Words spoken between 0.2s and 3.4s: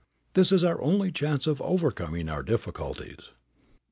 This is our only chance of overcoming our difficulties.